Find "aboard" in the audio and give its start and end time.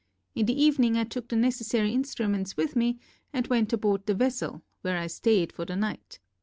3.71-4.07